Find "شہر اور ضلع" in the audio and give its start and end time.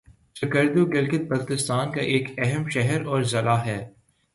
2.69-3.57